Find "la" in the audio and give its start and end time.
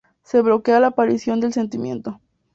0.79-0.87